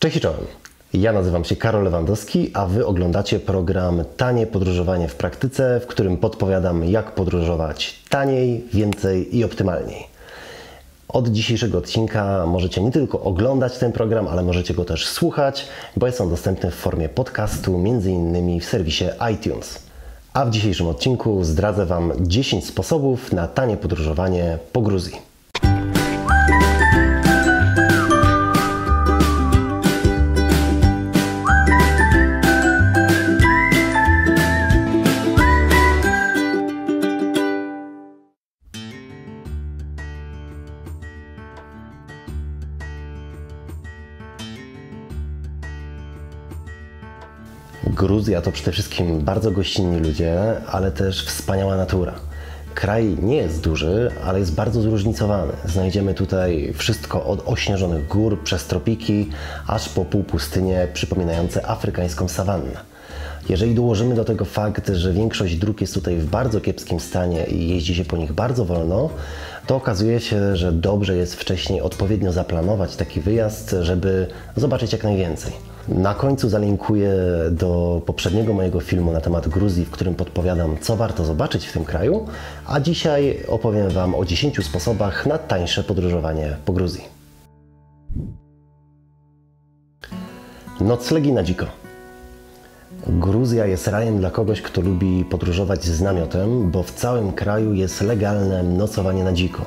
Cześć 0.00 0.16
i 0.16 0.20
czołem. 0.20 0.46
Ja 0.94 1.12
nazywam 1.12 1.44
się 1.44 1.56
Karol 1.56 1.84
Lewandowski, 1.84 2.50
a 2.54 2.66
Wy 2.66 2.86
oglądacie 2.86 3.40
program 3.40 4.04
Tanie 4.16 4.46
Podróżowanie 4.46 5.08
w 5.08 5.14
Praktyce, 5.14 5.80
w 5.80 5.86
którym 5.86 6.16
podpowiadam, 6.16 6.84
jak 6.84 7.14
podróżować 7.14 8.00
taniej, 8.08 8.64
więcej 8.74 9.36
i 9.36 9.44
optymalniej. 9.44 10.06
Od 11.08 11.28
dzisiejszego 11.28 11.78
odcinka 11.78 12.46
możecie 12.46 12.82
nie 12.82 12.90
tylko 12.90 13.20
oglądać 13.20 13.78
ten 13.78 13.92
program, 13.92 14.28
ale 14.28 14.42
możecie 14.42 14.74
go 14.74 14.84
też 14.84 15.06
słuchać, 15.08 15.68
bo 15.96 16.06
jest 16.06 16.20
on 16.20 16.30
dostępny 16.30 16.70
w 16.70 16.74
formie 16.74 17.08
podcastu, 17.08 17.84
innymi 18.06 18.60
w 18.60 18.64
serwisie 18.64 19.04
iTunes. 19.34 19.82
A 20.32 20.44
w 20.44 20.50
dzisiejszym 20.50 20.88
odcinku 20.88 21.44
zdradzę 21.44 21.86
Wam 21.86 22.12
10 22.20 22.66
sposobów 22.66 23.32
na 23.32 23.48
tanie 23.48 23.76
podróżowanie 23.76 24.58
po 24.72 24.80
Gruzji. 24.80 25.29
Gruzja 48.20 48.42
to 48.42 48.52
przede 48.52 48.72
wszystkim 48.72 49.20
bardzo 49.20 49.50
gościnni 49.50 50.00
ludzie, 50.00 50.56
ale 50.66 50.92
też 50.92 51.24
wspaniała 51.24 51.76
natura. 51.76 52.14
Kraj 52.74 53.16
nie 53.22 53.36
jest 53.36 53.60
duży, 53.60 54.10
ale 54.24 54.38
jest 54.38 54.54
bardzo 54.54 54.82
zróżnicowany. 54.82 55.52
Znajdziemy 55.64 56.14
tutaj 56.14 56.72
wszystko 56.76 57.26
od 57.26 57.48
ośnieżonych 57.48 58.08
gór 58.08 58.42
przez 58.42 58.66
tropiki, 58.66 59.30
aż 59.66 59.88
po 59.88 60.04
półpustynie 60.04 60.88
przypominające 60.94 61.66
afrykańską 61.66 62.28
sawannę. 62.28 62.80
Jeżeli 63.48 63.74
dołożymy 63.74 64.14
do 64.14 64.24
tego 64.24 64.44
fakt, 64.44 64.88
że 64.88 65.12
większość 65.12 65.56
dróg 65.56 65.80
jest 65.80 65.94
tutaj 65.94 66.16
w 66.16 66.26
bardzo 66.26 66.60
kiepskim 66.60 67.00
stanie 67.00 67.44
i 67.44 67.68
jeździ 67.68 67.94
się 67.94 68.04
po 68.04 68.16
nich 68.16 68.32
bardzo 68.32 68.64
wolno, 68.64 69.10
to 69.66 69.76
okazuje 69.76 70.20
się, 70.20 70.56
że 70.56 70.72
dobrze 70.72 71.16
jest 71.16 71.34
wcześniej 71.34 71.80
odpowiednio 71.80 72.32
zaplanować 72.32 72.96
taki 72.96 73.20
wyjazd, 73.20 73.76
żeby 73.80 74.26
zobaczyć 74.56 74.92
jak 74.92 75.04
najwięcej. 75.04 75.69
Na 75.90 76.14
końcu 76.14 76.48
zalinkuję 76.48 77.12
do 77.50 78.02
poprzedniego 78.06 78.54
mojego 78.54 78.80
filmu 78.80 79.12
na 79.12 79.20
temat 79.20 79.48
Gruzji, 79.48 79.84
w 79.84 79.90
którym 79.90 80.14
podpowiadam, 80.14 80.76
co 80.80 80.96
warto 80.96 81.24
zobaczyć 81.24 81.66
w 81.66 81.72
tym 81.72 81.84
kraju, 81.84 82.26
a 82.66 82.80
dzisiaj 82.80 83.44
opowiem 83.48 83.90
Wam 83.90 84.14
o 84.14 84.24
10 84.24 84.64
sposobach 84.66 85.26
na 85.26 85.38
tańsze 85.38 85.84
podróżowanie 85.84 86.56
po 86.64 86.72
Gruzji. 86.72 87.04
Noclegi 90.80 91.32
na 91.32 91.42
dziko. 91.42 91.66
Gruzja 93.06 93.66
jest 93.66 93.88
rajem 93.88 94.18
dla 94.18 94.30
kogoś, 94.30 94.62
kto 94.62 94.80
lubi 94.80 95.24
podróżować 95.24 95.84
z 95.84 96.00
namiotem, 96.00 96.70
bo 96.70 96.82
w 96.82 96.90
całym 96.90 97.32
kraju 97.32 97.74
jest 97.74 98.00
legalne 98.00 98.62
nocowanie 98.62 99.24
na 99.24 99.32
dziko. 99.32 99.64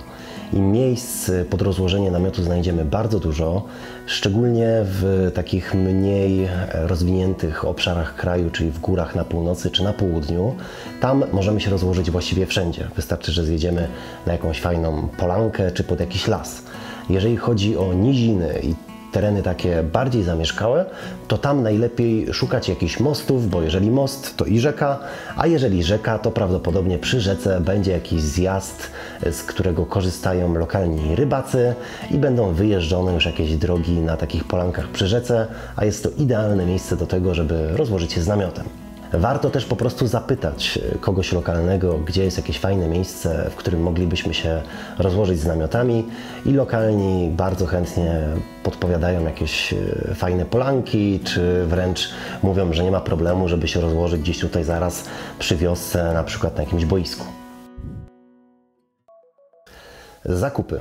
I 0.53 0.61
miejsc 0.61 1.31
pod 1.49 1.61
rozłożenie 1.61 2.11
namiotu 2.11 2.43
znajdziemy 2.43 2.85
bardzo 2.85 3.19
dużo, 3.19 3.63
szczególnie 4.05 4.67
w 4.83 5.31
takich 5.33 5.75
mniej 5.75 6.47
rozwiniętych 6.73 7.65
obszarach 7.65 8.15
kraju, 8.15 8.49
czyli 8.49 8.71
w 8.71 8.79
górach 8.79 9.15
na 9.15 9.25
północy 9.25 9.71
czy 9.71 9.83
na 9.83 9.93
południu. 9.93 10.55
Tam 11.01 11.23
możemy 11.31 11.61
się 11.61 11.69
rozłożyć 11.69 12.11
właściwie 12.11 12.45
wszędzie. 12.45 12.87
Wystarczy, 12.95 13.31
że 13.31 13.45
zjedziemy 13.45 13.87
na 14.25 14.33
jakąś 14.33 14.61
fajną 14.61 15.07
polankę 15.17 15.71
czy 15.71 15.83
pod 15.83 15.99
jakiś 15.99 16.27
las. 16.27 16.63
Jeżeli 17.09 17.37
chodzi 17.37 17.77
o 17.77 17.93
niziny 17.93 18.59
i 18.63 18.92
tereny 19.13 19.43
takie 19.43 19.83
bardziej 19.83 20.23
zamieszkałe, 20.23 20.85
to 21.27 21.37
tam 21.37 21.63
najlepiej 21.63 22.33
szukać 22.33 22.69
jakichś 22.69 22.99
mostów, 22.99 23.49
bo 23.49 23.61
jeżeli 23.61 23.91
most, 23.91 24.37
to 24.37 24.45
i 24.45 24.59
rzeka, 24.59 24.99
a 25.37 25.47
jeżeli 25.47 25.83
rzeka, 25.83 26.19
to 26.19 26.31
prawdopodobnie 26.31 26.97
przy 26.99 27.21
rzece 27.21 27.61
będzie 27.61 27.91
jakiś 27.91 28.21
zjazd, 28.21 28.91
z 29.31 29.43
którego 29.43 29.85
korzystają 29.85 30.53
lokalni 30.53 31.15
rybacy 31.15 31.73
i 32.11 32.17
będą 32.17 32.53
wyjeżdżone 32.53 33.13
już 33.13 33.25
jakieś 33.25 33.55
drogi 33.55 33.99
na 33.99 34.17
takich 34.17 34.43
polankach 34.43 34.87
przy 34.87 35.07
rzece, 35.07 35.47
a 35.75 35.85
jest 35.85 36.03
to 36.03 36.09
idealne 36.17 36.65
miejsce 36.65 36.97
do 36.97 37.07
tego, 37.07 37.35
żeby 37.35 37.77
rozłożyć 37.77 38.13
się 38.13 38.21
z 38.21 38.27
namiotem. 38.27 38.82
Warto 39.13 39.49
też 39.49 39.65
po 39.65 39.75
prostu 39.75 40.07
zapytać 40.07 40.79
kogoś 41.01 41.31
lokalnego, 41.31 41.97
gdzie 41.97 42.23
jest 42.23 42.37
jakieś 42.37 42.59
fajne 42.59 42.87
miejsce, 42.87 43.49
w 43.51 43.55
którym 43.55 43.81
moglibyśmy 43.81 44.33
się 44.33 44.61
rozłożyć 44.97 45.39
z 45.39 45.45
namiotami 45.45 46.05
i 46.45 46.53
lokalni 46.53 47.29
bardzo 47.31 47.65
chętnie 47.65 48.21
podpowiadają 48.63 49.25
jakieś 49.25 49.73
e, 49.73 50.15
fajne 50.15 50.45
polanki, 50.45 51.19
czy 51.19 51.65
wręcz 51.65 52.09
mówią, 52.43 52.73
że 52.73 52.83
nie 52.83 52.91
ma 52.91 52.99
problemu, 52.99 53.47
żeby 53.47 53.67
się 53.67 53.81
rozłożyć 53.81 54.21
gdzieś 54.21 54.39
tutaj 54.39 54.63
zaraz 54.63 55.05
przy 55.39 55.55
wiosce, 55.55 56.13
na 56.13 56.23
przykład 56.23 56.57
na 56.57 56.63
jakimś 56.63 56.85
boisku. 56.85 57.25
Zakupy. 60.25 60.79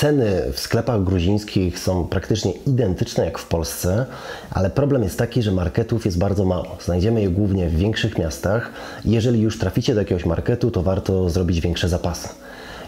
Ceny 0.00 0.52
w 0.52 0.60
sklepach 0.60 1.04
gruzińskich 1.04 1.78
są 1.78 2.04
praktycznie 2.04 2.52
identyczne 2.66 3.24
jak 3.24 3.38
w 3.38 3.46
Polsce, 3.46 4.06
ale 4.50 4.70
problem 4.70 5.02
jest 5.02 5.18
taki, 5.18 5.42
że 5.42 5.52
marketów 5.52 6.04
jest 6.04 6.18
bardzo 6.18 6.44
mało. 6.44 6.76
Znajdziemy 6.84 7.22
je 7.22 7.28
głównie 7.28 7.68
w 7.68 7.76
większych 7.76 8.18
miastach. 8.18 8.72
Jeżeli 9.04 9.40
już 9.40 9.58
traficie 9.58 9.94
do 9.94 10.00
jakiegoś 10.00 10.26
marketu, 10.26 10.70
to 10.70 10.82
warto 10.82 11.30
zrobić 11.30 11.60
większe 11.60 11.88
zapasy. 11.88 12.28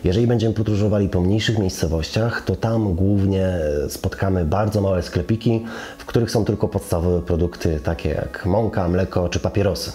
Jeżeli 0.04 0.26
będziemy 0.26 0.54
podróżowali 0.54 1.08
po 1.08 1.20
mniejszych 1.20 1.58
miejscowościach, 1.58 2.42
to 2.44 2.56
tam 2.56 2.94
głównie 2.94 3.48
spotkamy 3.88 4.44
bardzo 4.44 4.80
małe 4.80 5.02
sklepiki, 5.02 5.64
w 5.98 6.04
których 6.04 6.30
są 6.30 6.44
tylko 6.44 6.68
podstawowe 6.68 7.22
produkty 7.22 7.80
takie 7.84 8.08
jak 8.08 8.46
mąka, 8.46 8.88
mleko 8.88 9.28
czy 9.28 9.40
papierosy 9.40 9.92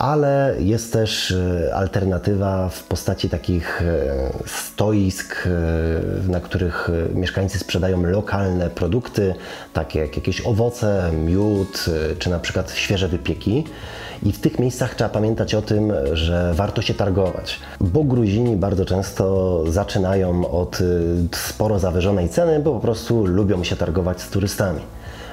ale 0.00 0.54
jest 0.58 0.92
też 0.92 1.30
e, 1.30 1.74
alternatywa 1.74 2.68
w 2.68 2.84
postaci 2.84 3.28
takich 3.28 3.82
e, 3.82 4.32
stoisk, 4.46 5.46
e, 5.46 6.30
na 6.30 6.40
których 6.40 6.88
mieszkańcy 7.14 7.58
sprzedają 7.58 8.02
lokalne 8.02 8.70
produkty, 8.70 9.34
takie 9.72 10.00
jak 10.00 10.16
jakieś 10.16 10.46
owoce, 10.46 11.10
miód, 11.24 11.86
czy 12.18 12.30
na 12.30 12.38
przykład 12.38 12.72
świeże 12.72 13.08
wypieki. 13.08 13.64
I 14.22 14.32
w 14.32 14.38
tych 14.38 14.58
miejscach 14.58 14.94
trzeba 14.94 15.10
pamiętać 15.10 15.54
o 15.54 15.62
tym, 15.62 15.92
że 16.12 16.54
warto 16.54 16.82
się 16.82 16.94
targować, 16.94 17.58
bo 17.80 18.04
Gruzini 18.04 18.56
bardzo 18.56 18.84
często 18.84 19.64
zaczynają 19.68 20.50
od 20.50 20.78
sporo 21.32 21.78
zawyżonej 21.78 22.28
ceny, 22.28 22.60
bo 22.60 22.72
po 22.72 22.80
prostu 22.80 23.26
lubią 23.26 23.64
się 23.64 23.76
targować 23.76 24.20
z 24.20 24.30
turystami. 24.30 24.80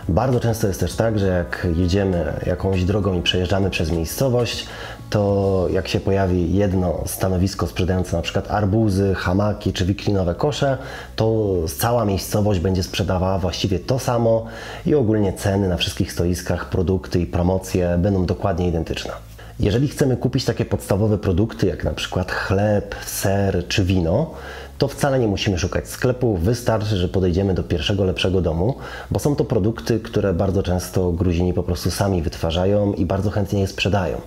Bardzo 0.10 0.40
często 0.40 0.68
jest 0.68 0.80
też 0.80 0.96
tak, 0.96 1.20
że 1.20 1.28
jak 1.28 1.68
jedziemy 1.76 2.34
jakąś 2.46 2.84
drogą 2.84 3.14
i 3.14 3.22
przejeżdżamy 3.22 3.70
przez 3.70 3.92
miejscowość, 3.92 4.68
to 5.10 5.68
jak 5.72 5.88
się 5.88 6.00
pojawi 6.00 6.54
jedno 6.54 7.04
stanowisko 7.06 7.68
sprzedające 7.68 8.16
na 8.16 8.22
przykład 8.22 8.52
arbuzy, 8.52 9.14
hamaki 9.16 9.74
czy 9.74 9.86
wiklinowe 9.86 10.36
kosze, 10.36 10.78
to 11.16 11.54
cała 11.78 12.06
miejscowość 12.06 12.60
będzie 12.60 12.84
sprzedawała 12.84 13.38
właściwie 13.40 13.80
to 13.80 14.00
samo 14.00 14.46
i 14.86 14.96
ogólnie 14.96 15.34
ceny 15.34 15.70
na 15.70 15.78
wszystkich 15.78 16.12
stoiskach, 16.12 16.70
produkty 16.70 17.20
i 17.20 17.26
promocje 17.26 17.98
będą 17.98 18.26
dokładnie 18.26 18.68
identyczne. 18.68 19.12
Jeżeli 19.60 19.88
chcemy 19.88 20.18
kupić 20.18 20.46
takie 20.46 20.66
podstawowe 20.66 21.18
produkty, 21.18 21.68
jak 21.68 21.84
na 21.84 21.92
przykład 21.92 22.32
chleb, 22.32 22.96
ser 23.06 23.68
czy 23.68 23.84
wino, 23.84 24.32
to 24.78 24.88
wcale 24.88 25.20
nie 25.20 25.28
musimy 25.28 25.60
szukać 25.60 25.88
sklepu, 25.88 26.38
wystarczy, 26.38 26.98
że 26.98 27.08
podejdziemy 27.08 27.54
do 27.54 27.64
pierwszego 27.64 28.04
lepszego 28.04 28.42
domu, 28.42 28.76
bo 29.12 29.20
są 29.20 29.36
to 29.36 29.46
produkty, 29.46 30.00
które 30.00 30.34
bardzo 30.34 30.64
często 30.64 31.12
Gruzini 31.12 31.54
po 31.54 31.64
prostu 31.64 31.92
sami 31.92 32.22
wytwarzają 32.22 32.94
i 32.94 33.06
bardzo 33.06 33.30
chętnie 33.30 33.62
je 33.62 33.68
sprzedają. 33.68 34.22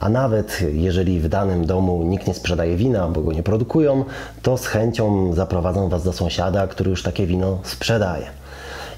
A 0.00 0.08
nawet 0.08 0.64
jeżeli 0.72 1.20
w 1.20 1.28
danym 1.28 1.66
domu 1.66 2.02
nikt 2.02 2.26
nie 2.26 2.34
sprzedaje 2.34 2.76
wina, 2.76 3.08
bo 3.08 3.20
go 3.20 3.32
nie 3.32 3.42
produkują, 3.42 4.04
to 4.42 4.58
z 4.58 4.66
chęcią 4.66 5.34
zaprowadzą 5.34 5.88
Was 5.88 6.04
do 6.04 6.12
sąsiada, 6.12 6.66
który 6.66 6.90
już 6.90 7.02
takie 7.02 7.26
wino 7.26 7.58
sprzedaje. 7.62 8.43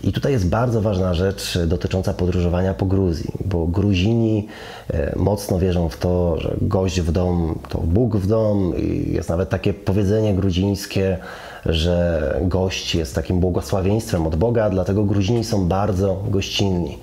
I 0.04 0.12
tutaj 0.12 0.32
jest 0.32 0.48
bardzo 0.48 0.80
ważna 0.80 1.14
rzecz 1.14 1.58
dotycząca 1.66 2.14
podróżowania 2.14 2.74
po 2.74 2.86
Gruzji, 2.86 3.32
bo 3.44 3.66
Gruzini 3.66 4.48
e, 4.90 5.12
mocno 5.16 5.58
wierzą 5.58 5.88
w 5.88 5.96
to, 5.96 6.40
że 6.40 6.56
gość 6.60 7.00
w 7.00 7.12
dom 7.12 7.58
to 7.68 7.78
Bóg 7.78 8.16
w 8.16 8.26
dom 8.26 8.74
i 8.78 9.12
jest 9.12 9.28
nawet 9.28 9.48
takie 9.48 9.74
powiedzenie 9.74 10.34
gruzińskie, 10.34 11.18
że 11.66 12.40
gość 12.42 12.94
jest 12.94 13.14
takim 13.14 13.40
błogosławieństwem 13.40 14.26
od 14.26 14.36
Boga, 14.36 14.70
dlatego 14.70 15.04
Gruzini 15.04 15.44
są 15.44 15.68
bardzo 15.68 16.22
gościnni 16.28 16.98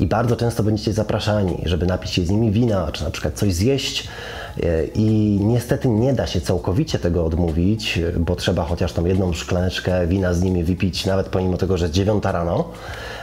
i 0.00 0.06
bardzo 0.06 0.36
często 0.36 0.62
będziecie 0.62 0.92
zapraszani, 0.92 1.62
żeby 1.64 1.86
napić 1.86 2.10
się 2.10 2.24
z 2.24 2.30
nimi 2.30 2.50
wina, 2.50 2.88
czy 2.92 3.04
na 3.04 3.10
przykład 3.10 3.34
coś 3.34 3.54
zjeść. 3.54 4.08
E, 4.62 4.84
I 4.84 5.38
niestety 5.42 5.88
nie 5.88 6.12
da 6.12 6.26
się 6.26 6.40
całkowicie 6.40 6.98
tego 6.98 7.24
odmówić, 7.24 8.00
bo 8.18 8.36
trzeba 8.36 8.64
chociaż 8.64 8.92
tą 8.92 9.04
jedną 9.04 9.32
szklaneczkę 9.32 10.06
wina 10.06 10.34
z 10.34 10.42
nimi 10.42 10.64
wypić, 10.64 11.06
nawet 11.06 11.28
pomimo 11.28 11.56
tego, 11.56 11.78
że 11.78 11.88
jest 11.88 12.24
rano. 12.24 12.64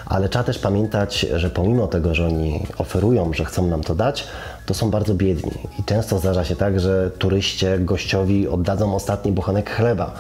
Ale 0.06 0.30
trzeba 0.30 0.44
też 0.44 0.60
pamiętać, 0.60 1.26
że 1.36 1.50
pomimo 1.50 1.88
tego, 1.88 2.16
że 2.16 2.28
oni 2.28 2.68
oferują, 2.78 3.34
że 3.34 3.46
chcą 3.46 3.68
nam 3.68 3.84
to 3.84 3.96
dać, 3.96 4.28
to 4.66 4.74
są 4.74 4.90
bardzo 4.90 5.16
biedni. 5.16 5.52
I 5.80 5.84
często 5.84 6.20
zdarza 6.20 6.46
się 6.46 6.56
tak, 6.56 6.80
że 6.80 7.12
turyście 7.12 7.80
gościowi 7.80 8.48
oddadzą 8.48 8.96
ostatni 8.96 9.32
bochenek 9.32 9.70
chleba. 9.70 10.14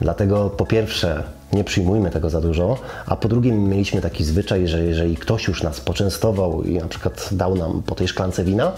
Dlatego 0.00 0.50
po 0.50 0.66
pierwsze 0.66 1.22
nie 1.52 1.64
przyjmujmy 1.64 2.10
tego 2.10 2.30
za 2.30 2.40
dużo, 2.40 2.78
a 3.06 3.16
po 3.16 3.28
drugie 3.28 3.52
mieliśmy 3.52 4.00
taki 4.00 4.24
zwyczaj, 4.24 4.68
że 4.68 4.84
jeżeli 4.84 5.16
ktoś 5.16 5.48
już 5.48 5.62
nas 5.62 5.80
poczęstował 5.80 6.62
i 6.62 6.74
na 6.74 6.88
przykład 6.88 7.28
dał 7.32 7.56
nam 7.56 7.82
po 7.86 7.94
tej 7.94 8.08
szklance 8.08 8.44
wina, 8.44 8.72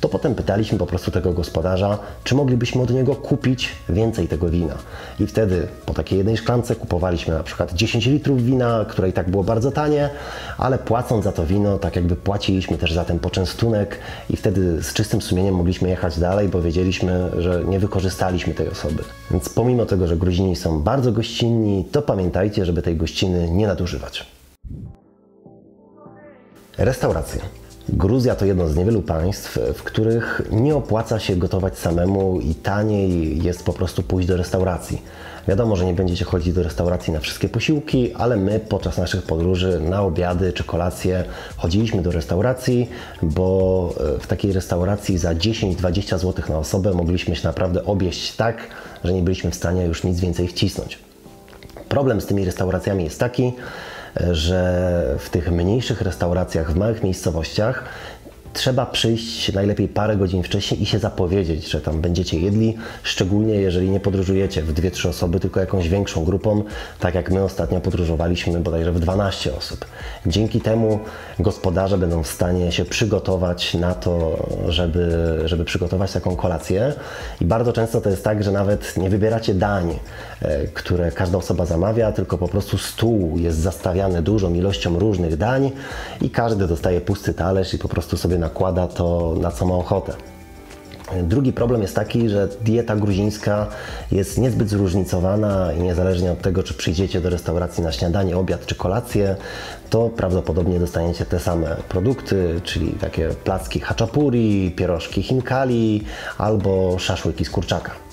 to 0.00 0.08
potem 0.08 0.34
pytaliśmy 0.34 0.78
po 0.78 0.86
prostu 0.86 1.10
tego 1.10 1.32
gospodarza, 1.32 1.98
czy 2.24 2.34
moglibyśmy 2.34 2.82
od 2.82 2.90
niego 2.90 3.14
kupić 3.14 3.68
więcej 3.88 4.28
tego 4.28 4.48
wina. 4.48 4.74
I 5.20 5.26
wtedy 5.26 5.68
po 5.86 5.94
takiej 5.94 6.18
jednej 6.18 6.36
szklance 6.36 6.76
kupowaliśmy 6.76 7.34
na 7.34 7.42
przykład 7.42 7.72
10 7.72 8.06
litrów 8.06 8.42
wina, 8.42 8.84
które 8.88 9.08
i 9.08 9.12
tak 9.12 9.30
było 9.30 9.44
bardzo 9.44 9.72
tanie, 9.72 10.10
ale 10.58 10.78
płacąc 10.78 11.24
za 11.24 11.32
to 11.32 11.46
wino, 11.46 11.78
tak 11.78 11.96
jakby 11.96 12.16
płaciliśmy 12.16 12.78
też 12.78 12.92
za 12.92 13.04
ten 13.04 13.18
poczęstunek 13.18 13.98
i 14.30 14.36
wtedy 14.36 14.82
z 14.82 14.92
czystym 14.92 15.22
sumieniem 15.22 15.54
mogliśmy 15.54 15.88
jechać 15.88 16.18
dalej, 16.18 16.48
bo 16.48 16.62
wiedzieliśmy, 16.62 17.30
że 17.38 17.64
nie 17.64 17.78
wykorzystaliśmy 17.78 18.54
tej 18.54 18.68
osoby. 18.68 19.04
Więc 19.30 19.48
pomimo 19.48 19.86
tego, 19.86 20.06
że 20.06 20.16
Gruzini 20.16 20.56
są 20.56 20.82
bardzo 20.82 21.12
gościnni, 21.12 21.84
to 21.92 22.02
pamiętajcie, 22.12 22.64
żeby 22.64 22.82
tej 22.82 22.96
gościny 22.96 23.50
nie 23.50 23.66
nadużywać. 23.66 24.26
Restauracje. 26.78 27.40
Gruzja 27.88 28.34
to 28.34 28.44
jedno 28.44 28.68
z 28.68 28.76
niewielu 28.76 29.02
państw, 29.02 29.58
w 29.74 29.82
których 29.82 30.42
nie 30.50 30.74
opłaca 30.74 31.18
się 31.18 31.36
gotować 31.36 31.78
samemu 31.78 32.40
i 32.40 32.54
taniej 32.54 33.42
jest 33.42 33.64
po 33.64 33.72
prostu 33.72 34.02
pójść 34.02 34.28
do 34.28 34.36
restauracji. 34.36 35.02
Wiadomo, 35.48 35.76
że 35.76 35.84
nie 35.84 35.94
będziecie 35.94 36.24
chodzić 36.24 36.54
do 36.54 36.62
restauracji 36.62 37.12
na 37.12 37.20
wszystkie 37.20 37.48
posiłki, 37.48 38.14
ale 38.14 38.36
my 38.36 38.60
podczas 38.60 38.98
naszych 38.98 39.22
podróży 39.22 39.80
na 39.80 40.02
obiady 40.02 40.52
czy 40.52 40.64
kolacje 40.64 41.24
chodziliśmy 41.56 42.02
do 42.02 42.12
restauracji, 42.12 42.90
bo 43.22 43.94
e, 44.16 44.18
w 44.18 44.26
takiej 44.26 44.52
restauracji 44.52 45.18
za 45.18 45.34
10-20 45.34 46.18
zł 46.18 46.44
na 46.48 46.58
osobę 46.58 46.94
mogliśmy 46.94 47.36
się 47.36 47.48
naprawdę 47.48 47.84
obieść 47.84 48.36
tak, 48.36 48.56
że 49.04 49.12
nie 49.12 49.22
byliśmy 49.22 49.50
w 49.50 49.54
stanie 49.54 49.84
już 49.84 50.04
nic 50.04 50.20
więcej 50.20 50.48
wcisnąć. 50.48 51.11
Problem 51.92 52.20
z 52.20 52.26
tymi 52.26 52.44
restauracjami 52.44 53.04
jest 53.04 53.20
taki, 53.20 53.52
że 54.30 55.16
w 55.18 55.30
tych 55.30 55.50
mniejszych 55.50 56.00
restauracjach, 56.02 56.72
w 56.72 56.76
małych 56.76 57.02
miejscowościach 57.02 57.84
trzeba 58.52 58.86
przyjść 58.86 59.52
najlepiej 59.52 59.88
parę 59.88 60.16
godzin 60.16 60.42
wcześniej 60.42 60.82
i 60.82 60.86
się 60.86 60.98
zapowiedzieć, 60.98 61.70
że 61.70 61.80
tam 61.80 62.00
będziecie 62.00 62.38
jedli, 62.38 62.76
szczególnie 63.02 63.54
jeżeli 63.54 63.90
nie 63.90 64.00
podróżujecie 64.00 64.62
w 64.62 64.74
2-3 64.74 65.08
osoby, 65.08 65.40
tylko 65.40 65.60
jakąś 65.60 65.88
większą 65.88 66.24
grupą, 66.24 66.64
tak 67.00 67.14
jak 67.14 67.30
my 67.30 67.42
ostatnio 67.42 67.80
podróżowaliśmy 67.80 68.60
bodajże 68.60 68.92
w 68.92 69.00
12 69.00 69.56
osób. 69.56 69.86
Dzięki 70.26 70.60
temu 70.60 71.00
gospodarze 71.38 71.98
będą 71.98 72.22
w 72.22 72.26
stanie 72.26 72.72
się 72.72 72.84
przygotować 72.84 73.74
na 73.74 73.94
to, 73.94 74.46
żeby, 74.68 75.38
żeby 75.44 75.64
przygotować 75.64 76.12
taką 76.12 76.36
kolację 76.36 76.92
i 77.40 77.44
bardzo 77.44 77.72
często 77.72 78.00
to 78.00 78.10
jest 78.10 78.24
tak, 78.24 78.44
że 78.44 78.52
nawet 78.52 78.96
nie 78.96 79.10
wybieracie 79.10 79.54
dań, 79.54 79.98
e, 80.42 80.66
które 80.66 81.12
każda 81.12 81.38
osoba 81.38 81.66
zamawia, 81.66 82.12
tylko 82.12 82.38
po 82.38 82.48
prostu 82.48 82.78
stół 82.78 83.38
jest 83.38 83.58
zastawiany 83.58 84.22
dużą 84.22 84.54
ilością 84.54 84.98
różnych 84.98 85.36
dań 85.36 85.70
i 86.20 86.30
każdy 86.30 86.66
dostaje 86.66 87.00
pusty 87.00 87.34
talerz 87.34 87.74
i 87.74 87.78
po 87.78 87.88
prostu 87.88 88.16
sobie 88.16 88.38
nakłada 88.42 88.88
to, 88.88 89.34
na 89.40 89.66
ma 89.66 89.74
ochotę. 89.74 90.12
Drugi 91.22 91.52
problem 91.52 91.82
jest 91.82 91.94
taki, 91.94 92.28
że 92.28 92.48
dieta 92.60 92.96
gruzińska 92.96 93.66
jest 94.12 94.38
niezbyt 94.38 94.68
zróżnicowana 94.68 95.72
i 95.72 95.80
niezależnie 95.80 96.32
od 96.32 96.40
tego, 96.40 96.62
czy 96.62 96.74
przyjdziecie 96.74 97.20
do 97.20 97.30
restauracji 97.30 97.84
na 97.84 97.92
śniadanie, 97.92 98.36
obiad 98.36 98.66
czy 98.66 98.74
kolację, 98.74 99.36
to 99.90 100.08
prawdopodobnie 100.08 100.80
dostaniecie 100.80 101.24
te 101.24 101.38
same 101.40 101.76
produkty, 101.88 102.60
czyli 102.64 102.92
takie 102.92 103.28
placki 103.28 103.80
haczapuri, 103.80 104.70
pierożki 104.76 105.22
hinkali 105.22 106.04
albo 106.38 106.98
szaszłyki 106.98 107.44
z 107.44 107.50
kurczaka. 107.50 108.11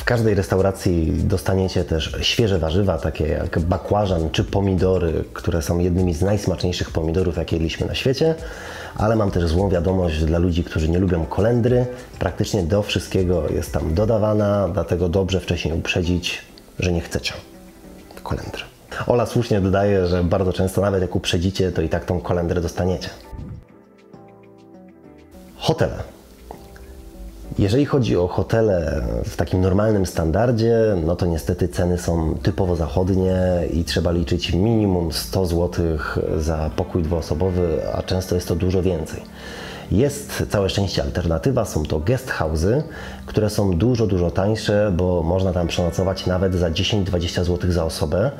W 0.00 0.04
każdej 0.04 0.34
restauracji 0.34 1.12
dostaniecie 1.12 1.84
też 1.84 2.16
świeże 2.20 2.58
warzywa, 2.58 2.98
takie 2.98 3.26
jak 3.28 3.58
bakłażan 3.58 4.30
czy 4.30 4.44
pomidory, 4.44 5.24
które 5.32 5.62
są 5.62 5.78
jednymi 5.78 6.14
z 6.14 6.22
najsmaczniejszych 6.22 6.90
pomidorów, 6.90 7.36
jakie 7.36 7.56
jedliśmy 7.56 7.86
na 7.86 7.94
świecie. 7.94 8.34
Ale 8.96 9.16
mam 9.16 9.30
też 9.30 9.46
złą 9.46 9.68
wiadomość 9.68 10.24
dla 10.24 10.38
ludzi, 10.38 10.64
którzy 10.64 10.88
nie 10.88 10.98
lubią 10.98 11.26
kolendry. 11.26 11.86
Praktycznie 12.18 12.62
do 12.62 12.82
wszystkiego 12.82 13.48
jest 13.48 13.72
tam 13.72 13.94
dodawana, 13.94 14.68
dlatego 14.68 15.08
dobrze 15.08 15.40
wcześniej 15.40 15.74
uprzedzić, 15.74 16.42
że 16.78 16.92
nie 16.92 17.00
chcecie 17.00 17.32
kolendry. 18.22 18.62
Ola 19.06 19.26
słusznie 19.26 19.60
dodaje, 19.60 20.06
że 20.06 20.24
bardzo 20.24 20.52
często 20.52 20.80
nawet 20.80 21.02
jak 21.02 21.16
uprzedzicie, 21.16 21.72
to 21.72 21.82
i 21.82 21.88
tak 21.88 22.04
tą 22.04 22.20
kolendrę 22.20 22.60
dostaniecie. 22.60 23.08
Hotele. 25.56 26.19
Jeżeli 27.60 27.86
chodzi 27.86 28.16
o 28.16 28.28
hotele 28.28 29.02
w 29.24 29.36
takim 29.36 29.60
normalnym 29.60 30.06
standardzie, 30.06 30.96
no 31.04 31.16
to 31.16 31.26
niestety 31.26 31.68
ceny 31.68 31.98
są 31.98 32.34
typowo 32.42 32.76
zachodnie 32.76 33.36
i 33.72 33.84
trzeba 33.84 34.10
liczyć 34.10 34.52
minimum 34.52 35.12
100 35.12 35.46
zł 35.46 35.84
za 36.38 36.70
pokój 36.76 37.02
dwuosobowy, 37.02 37.80
a 37.94 38.02
często 38.02 38.34
jest 38.34 38.48
to 38.48 38.54
dużo 38.56 38.82
więcej. 38.82 39.20
Jest 39.90 40.46
całe 40.50 40.70
szczęście 40.70 41.02
alternatywa, 41.02 41.64
są 41.64 41.84
to 41.84 41.98
guest 41.98 42.30
house'y, 42.30 42.82
które 43.26 43.50
są 43.50 43.78
dużo, 43.78 44.06
dużo 44.06 44.30
tańsze, 44.30 44.92
bo 44.96 45.22
można 45.22 45.52
tam 45.52 45.66
przenocować 45.66 46.26
nawet 46.26 46.54
za 46.54 46.70
10-20 46.70 47.44
zł 47.44 47.72
za 47.72 47.84
osobę, 47.84 48.30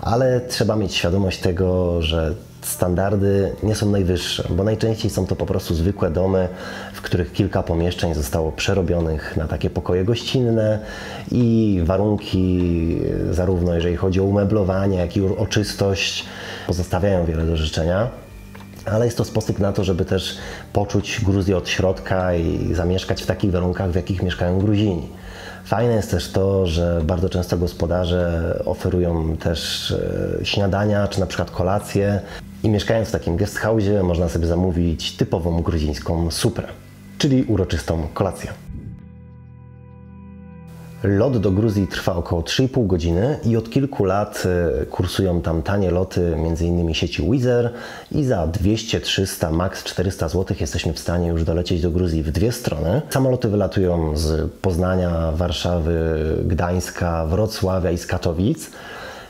ale 0.00 0.40
trzeba 0.40 0.76
mieć 0.76 0.94
świadomość 0.94 1.40
tego, 1.40 2.02
że 2.02 2.34
standardy 2.62 3.52
nie 3.62 3.74
są 3.74 3.90
najwyższe, 3.90 4.44
bo 4.50 4.64
najczęściej 4.64 5.10
są 5.10 5.26
to 5.26 5.36
po 5.36 5.46
prostu 5.46 5.74
zwykłe 5.74 6.10
domy, 6.10 6.48
w 6.92 7.00
których 7.00 7.32
kilka 7.32 7.62
pomieszczeń 7.62 8.14
zostało 8.14 8.52
przerobionych 8.52 9.36
na 9.36 9.48
takie 9.48 9.70
pokoje 9.70 10.04
gościnne 10.04 10.78
i 11.32 11.80
warunki, 11.84 12.98
zarówno 13.30 13.74
jeżeli 13.74 13.96
chodzi 13.96 14.20
o 14.20 14.24
umeblowanie, 14.24 14.98
jak 14.98 15.16
i 15.16 15.20
o 15.22 15.46
czystość, 15.46 16.24
pozostawiają 16.66 17.24
wiele 17.24 17.46
do 17.46 17.56
życzenia. 17.56 18.08
Ale 18.86 19.04
jest 19.04 19.18
to 19.18 19.24
sposób 19.24 19.58
na 19.58 19.72
to, 19.72 19.84
żeby 19.84 20.04
też 20.04 20.38
poczuć 20.72 21.20
Gruzję 21.24 21.56
od 21.56 21.68
środka 21.68 22.34
i 22.34 22.74
zamieszkać 22.74 23.22
w 23.22 23.26
takich 23.26 23.50
warunkach, 23.50 23.90
w 23.90 23.94
jakich 23.94 24.22
mieszkają 24.22 24.58
Gruzini. 24.58 25.08
Fajne 25.64 25.94
jest 25.94 26.10
też 26.10 26.28
to, 26.28 26.66
że 26.66 27.00
bardzo 27.04 27.28
często 27.28 27.58
gospodarze 27.58 28.58
oferują 28.64 29.36
też 29.36 29.90
e, 30.40 30.44
śniadania 30.44 31.08
czy 31.08 31.20
na 31.20 31.26
przykład 31.26 31.50
kolacje 31.50 32.20
i 32.62 32.68
mieszkając 32.68 33.08
w 33.08 33.12
takim 33.12 33.36
guest 33.36 33.58
house 33.58 33.84
można 34.02 34.28
sobie 34.28 34.46
zamówić 34.46 35.16
typową 35.16 35.62
gruzińską 35.62 36.30
suprę, 36.30 36.68
czyli 37.18 37.44
uroczystą 37.44 38.08
kolację. 38.14 38.52
Lot 41.02 41.38
do 41.38 41.50
Gruzji 41.50 41.86
trwa 41.86 42.16
około 42.16 42.42
3,5 42.42 42.86
godziny 42.86 43.38
i 43.44 43.56
od 43.56 43.70
kilku 43.70 44.04
lat 44.04 44.42
e, 44.82 44.86
kursują 44.86 45.40
tam 45.40 45.62
tanie 45.62 45.90
loty, 45.90 46.34
m.in. 46.36 46.94
sieci 46.94 47.30
Wizz 47.30 47.46
i 48.12 48.24
za 48.24 48.46
200, 48.46 49.00
300, 49.00 49.50
max 49.50 49.84
400 49.84 50.28
zł 50.28 50.56
jesteśmy 50.60 50.92
w 50.92 50.98
stanie 50.98 51.28
już 51.28 51.44
dolecieć 51.44 51.82
do 51.82 51.90
Gruzji 51.90 52.22
w 52.22 52.30
dwie 52.30 52.52
strony. 52.52 53.02
Samoloty 53.10 53.48
wylatują 53.48 54.16
z 54.16 54.50
Poznania, 54.50 55.32
Warszawy, 55.32 56.18
Gdańska, 56.44 57.26
Wrocławia 57.26 57.90
i 57.90 57.98
z 57.98 58.06
Katowic. 58.06 58.70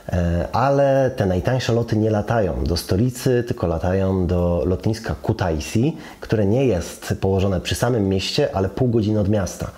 E, 0.09 0.49
ale 0.52 1.11
te 1.16 1.26
najtańsze 1.26 1.73
loty 1.73 1.97
nie 1.97 2.11
latają 2.11 2.64
do 2.64 2.76
stolicy, 2.76 3.44
tylko 3.47 3.66
latają 3.66 4.26
do 4.26 4.62
lotniska 4.66 5.14
Kutaisi, 5.23 5.97
które 6.21 6.47
nie 6.47 6.66
jest 6.66 7.14
położone 7.21 7.61
przy 7.61 7.75
samym 7.75 8.09
mieście, 8.09 8.56
ale 8.56 8.68
pół 8.68 8.88
godziny 8.88 9.21
od 9.21 9.28
miasta. 9.28 9.71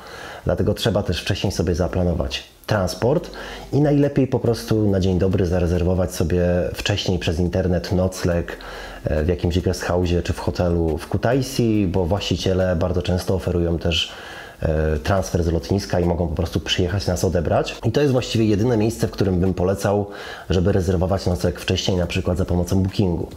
Dlatego 0.45 0.75
trzeba 0.75 1.03
też 1.03 1.23
wcześniej 1.23 1.53
sobie 1.53 1.75
zaplanować 1.75 2.45
transport 2.67 3.31
i 3.73 3.81
najlepiej 3.81 4.27
po 4.27 4.39
prostu 4.39 4.91
na 4.91 5.01
dzień 5.01 5.19
dobry 5.19 5.47
zarezerwować 5.47 6.15
sobie 6.15 6.45
wcześniej 6.75 7.19
przez 7.19 7.39
internet 7.39 7.93
nocleg 7.93 8.57
e, 9.05 9.25
w 9.25 9.29
jakimś 9.29 9.61
guest 9.61 9.83
house 9.83 10.11
czy 10.25 10.33
w 10.33 10.39
hotelu 10.39 10.99
w 10.99 11.09
Kutaisi, 11.09 11.89
bo 11.93 12.05
właściciele 12.05 12.77
bardzo 12.77 13.03
często 13.03 13.35
oferują 13.35 13.79
też 13.79 14.13
transfer 15.03 15.45
z 15.45 15.47
lotniska 15.47 16.01
i 16.01 16.05
mogą 16.05 16.29
po 16.29 16.35
prostu 16.35 16.61
przyjechać 16.61 17.07
nas 17.07 17.25
odebrać. 17.25 17.77
I 17.85 17.93
to 17.93 18.01
jest 18.01 18.13
właściwie 18.13 18.45
jedyne 18.45 18.77
miejsce, 18.77 19.09
w 19.09 19.11
którym 19.11 19.41
bym 19.41 19.55
polecał, 19.55 20.07
żeby 20.51 20.73
rezerwować 20.73 21.27
nocleg 21.27 21.61
wcześniej, 21.61 21.97
na 21.97 22.07
przykład 22.07 22.39
za 22.39 22.45
pomocą 22.45 22.83
bookingu. 22.83 23.29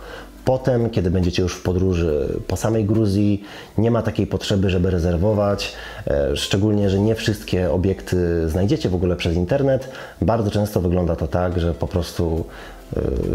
Potem, 0.48 0.90
kiedy 0.90 1.12
będziecie 1.12 1.44
już 1.44 1.56
w 1.56 1.62
podróży 1.62 2.40
po 2.48 2.58
samej 2.58 2.86
Gruzji, 2.86 3.44
nie 3.78 3.92
ma 3.92 4.02
takiej 4.02 4.28
potrzeby, 4.28 4.70
żeby 4.70 4.92
rezerwować, 4.92 5.74
e, 6.08 6.36
szczególnie, 6.36 6.90
że 6.90 7.00
nie 7.00 7.16
wszystkie 7.16 7.72
obiekty 7.72 8.50
znajdziecie 8.50 8.90
w 8.90 8.96
ogóle 8.96 9.16
przez 9.16 9.36
internet. 9.36 9.90
Bardzo 10.22 10.52
często 10.52 10.82
wygląda 10.82 11.16
to 11.16 11.28
tak, 11.28 11.60
że 11.60 11.74
po 11.74 11.88
prostu 11.88 12.46
e, 12.46 12.77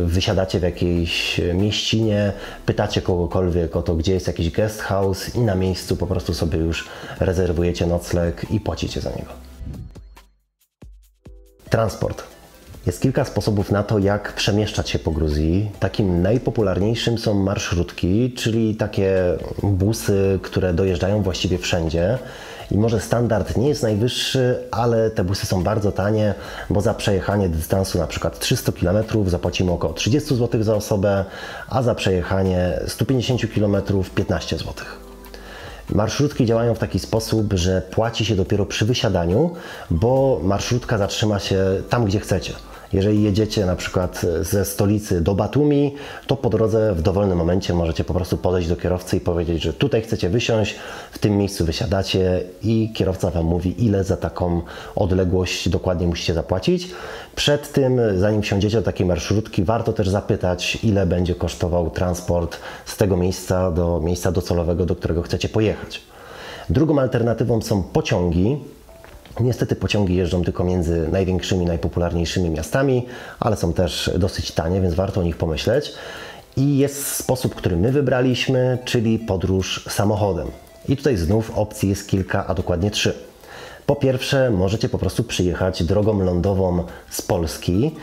wysiadacie 0.04 0.60
w 0.60 0.62
jakiejś 0.62 1.40
mieścinie, 1.54 2.32
pytacie 2.66 3.02
kogokolwiek 3.02 3.76
o 3.76 3.82
to, 3.82 3.94
gdzie 3.94 4.12
jest 4.12 4.26
jakiś 4.26 4.50
guest 4.50 4.80
house 4.80 5.34
i 5.34 5.40
na 5.40 5.54
miejscu 5.54 5.96
po 5.96 6.06
prostu 6.06 6.34
sobie 6.34 6.58
już 6.58 6.88
rezerwujecie 7.20 7.86
nocleg 7.86 8.50
i 8.50 8.60
płacicie 8.60 9.00
za 9.00 9.10
niego. 9.10 9.32
Transport. 11.70 12.22
Jest 12.86 13.02
kilka 13.02 13.24
sposobów 13.24 13.70
na 13.70 13.82
to, 13.82 13.98
jak 13.98 14.32
przemieszczać 14.32 14.90
się 14.90 14.98
po 14.98 15.10
Gruzji. 15.10 15.70
Takim 15.80 16.22
najpopularniejszym 16.22 17.18
są 17.18 17.34
marszrutki, 17.34 18.32
czyli 18.32 18.76
takie 18.76 19.38
busy, 19.62 20.38
które 20.42 20.74
dojeżdżają 20.74 21.22
właściwie 21.22 21.58
wszędzie. 21.58 22.18
I 22.70 22.78
może 22.78 23.00
standard 23.00 23.56
nie 23.56 23.68
jest 23.68 23.82
najwyższy, 23.82 24.58
ale 24.70 25.10
te 25.10 25.24
busy 25.24 25.46
są 25.46 25.62
bardzo 25.62 25.92
tanie, 25.92 26.34
bo 26.70 26.80
za 26.80 26.94
przejechanie 26.94 27.48
dystansu 27.48 27.98
na 27.98 28.06
przykład 28.06 28.38
300 28.38 28.72
km 28.72 29.04
zapłacimy 29.26 29.72
około 29.72 29.92
30 29.92 30.36
zł 30.36 30.62
za 30.62 30.74
osobę, 30.74 31.24
a 31.68 31.82
za 31.82 31.94
przejechanie 31.94 32.80
150 32.86 33.42
km 33.54 33.76
15 34.14 34.58
zł. 34.58 34.74
Marszrutki 35.88 36.46
działają 36.46 36.74
w 36.74 36.78
taki 36.78 36.98
sposób, 36.98 37.52
że 37.52 37.82
płaci 37.82 38.24
się 38.24 38.36
dopiero 38.36 38.66
przy 38.66 38.84
wysiadaniu, 38.84 39.50
bo 39.90 40.40
marszrutka 40.42 40.98
zatrzyma 40.98 41.38
się 41.38 41.64
tam, 41.88 42.04
gdzie 42.04 42.20
chcecie. 42.20 42.52
Jeżeli 42.92 43.22
jedziecie 43.22 43.66
na 43.66 43.76
przykład 43.76 44.26
ze 44.40 44.64
stolicy 44.64 45.20
do 45.20 45.34
Batumi, 45.34 45.94
to 46.26 46.36
po 46.36 46.50
drodze 46.50 46.94
w 46.94 47.02
dowolnym 47.02 47.38
momencie 47.38 47.74
możecie 47.74 48.04
po 48.04 48.14
prostu 48.14 48.36
podejść 48.36 48.68
do 48.68 48.76
kierowcy 48.76 49.16
i 49.16 49.20
powiedzieć, 49.20 49.62
że 49.62 49.72
tutaj 49.72 50.02
chcecie 50.02 50.28
wysiąść, 50.28 50.74
w 51.12 51.18
tym 51.18 51.36
miejscu 51.36 51.64
wysiadacie 51.64 52.42
i 52.62 52.92
kierowca 52.94 53.30
Wam 53.30 53.44
mówi, 53.44 53.84
ile 53.86 54.04
za 54.04 54.16
taką 54.16 54.62
odległość 54.96 55.68
dokładnie 55.68 56.06
musicie 56.06 56.34
zapłacić. 56.34 56.90
Przed 57.34 57.72
tym, 57.72 58.00
zanim 58.16 58.42
wsiądziecie 58.42 58.76
do 58.76 58.82
takiej 58.82 59.06
marszrutki, 59.06 59.64
warto 59.64 59.92
też 59.92 60.08
zapytać, 60.08 60.78
ile 60.82 61.06
będzie 61.06 61.34
kosztował 61.34 61.90
transport 61.90 62.56
z 62.86 62.96
tego 62.96 63.16
miejsca 63.16 63.70
do 63.70 64.00
miejsca 64.00 64.32
docelowego, 64.32 64.86
do 64.86 64.96
którego 64.96 65.22
chcecie 65.22 65.48
pojechać. 65.48 66.00
Drugą 66.70 66.98
alternatywą 66.98 67.62
są 67.62 67.82
pociągi. 67.82 68.58
Niestety 69.40 69.76
pociągi 69.76 70.14
jeżdżą 70.14 70.44
tylko 70.44 70.64
między 70.64 71.08
największymi, 71.08 71.66
najpopularniejszymi 71.66 72.50
miastami, 72.50 73.06
ale 73.40 73.56
są 73.56 73.72
też 73.72 74.10
dosyć 74.18 74.52
tanie, 74.52 74.80
więc 74.80 74.94
warto 74.94 75.20
o 75.20 75.22
nich 75.22 75.36
pomyśleć. 75.36 75.92
I 76.56 76.78
jest 76.78 77.06
sposób, 77.06 77.54
który 77.54 77.76
my 77.76 77.92
wybraliśmy, 77.92 78.78
czyli 78.84 79.18
podróż 79.18 79.84
samochodem. 79.88 80.48
I 80.88 80.96
tutaj 80.96 81.16
znów 81.16 81.50
opcji 81.54 81.88
jest 81.88 82.08
kilka, 82.08 82.46
a 82.46 82.54
dokładnie 82.54 82.90
trzy. 82.90 83.14
Po 83.86 83.96
pierwsze, 83.96 84.50
możecie 84.50 84.88
po 84.88 84.98
prostu 84.98 85.24
przyjechać 85.24 85.84
drogą 85.84 86.24
lądową 86.24 86.84
z 87.10 87.22
Polski 87.22 87.94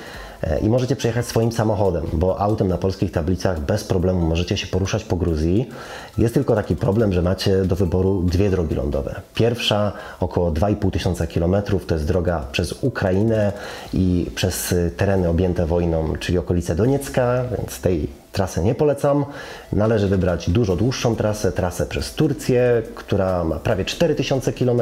i 0.62 0.70
możecie 0.70 0.96
przejechać 0.96 1.26
swoim 1.26 1.52
samochodem, 1.52 2.06
bo 2.14 2.42
autem 2.42 2.68
na 2.68 2.78
polskich 2.78 3.12
tablicach 3.12 3.60
bez 3.60 3.84
problemu 3.84 4.28
możecie 4.28 4.58
się 4.58 4.68
poruszać 4.68 5.04
po 5.04 5.16
Gruzji. 5.16 5.70
Jest 6.18 6.34
tylko 6.34 6.56
taki 6.56 6.76
problem, 6.76 7.14
że 7.14 7.22
macie 7.22 7.66
do 7.66 7.76
wyboru 7.76 8.24
dwie 8.24 8.50
drogi 8.50 8.76
lądowe. 8.76 9.22
Pierwsza 9.34 9.92
około 10.20 10.52
2,5 10.52 10.92
tysiąca 10.92 11.28
kilometrów 11.28 11.86
to 11.86 11.96
jest 11.96 12.08
droga 12.08 12.44
przez 12.52 12.84
Ukrainę 12.84 13.52
i 13.94 14.32
przez 14.36 14.76
tereny 14.98 15.30
objęte 15.30 15.66
wojną, 15.66 16.14
czyli 16.20 16.38
okolice 16.38 16.76
Doniecka, 16.76 17.44
więc 17.58 17.82
tej 17.82 18.08
trasy 18.40 18.64
nie 18.64 18.76
polecam. 18.76 19.26
Należy 19.74 20.08
wybrać 20.08 20.50
dużo 20.50 20.76
dłuższą 20.76 21.16
trasę, 21.16 21.52
trasę 21.52 21.86
przez 21.86 22.14
Turcję, 22.14 22.82
która 22.96 23.44
ma 23.44 23.56
prawie 23.56 23.86
4000 23.86 24.54
km, 24.54 24.82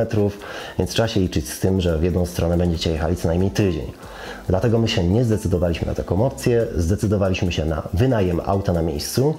więc 0.79 0.91
trzeba 0.91 1.07
się 1.07 1.19
liczyć 1.19 1.49
z 1.49 1.59
tym, 1.59 1.81
że 1.81 1.97
w 1.97 2.03
jedną 2.03 2.25
stronę 2.25 2.57
będziecie 2.57 2.91
jechali 2.91 3.15
co 3.15 3.27
najmniej 3.27 3.51
tydzień. 3.51 3.91
Dlatego 4.47 4.79
my 4.79 4.87
się 4.87 5.03
nie 5.03 5.23
zdecydowaliśmy 5.23 5.87
na 5.87 5.95
taką 5.95 6.25
opcję, 6.25 6.67
zdecydowaliśmy 6.75 7.51
się 7.51 7.65
na 7.65 7.81
wynajem 7.93 8.41
auta 8.45 8.73
na 8.73 8.81
miejscu. 8.81 9.35